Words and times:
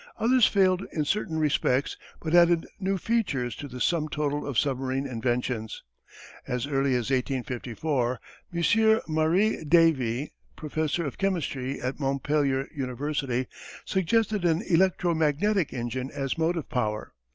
Others 0.17 0.47
failed 0.47 0.83
in 0.91 1.05
certain 1.05 1.37
respects 1.37 1.95
but 2.19 2.33
added 2.33 2.65
new 2.79 2.97
features 2.97 3.55
to 3.57 3.67
the 3.67 3.79
sum 3.79 4.09
total 4.09 4.47
of 4.47 4.57
submarine 4.57 5.05
inventions. 5.05 5.83
As 6.47 6.65
early 6.65 6.95
as 6.95 7.11
1854, 7.11 8.19
M. 8.51 8.59
Marié 9.07 9.69
Davy, 9.69 10.31
Professor 10.55 11.05
of 11.05 11.19
Chemistry 11.19 11.79
at 11.79 11.99
Montpellier 11.99 12.67
University, 12.73 13.45
suggested 13.85 14.43
an 14.43 14.63
electro 14.67 15.13
magnetic 15.13 15.71
engine 15.71 16.09
as 16.09 16.35
motive 16.35 16.67
power. 16.67 17.13